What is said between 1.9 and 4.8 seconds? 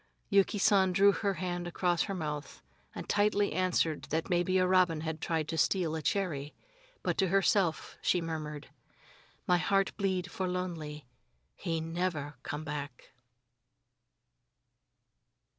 her mouth, and lightly answered that maybe a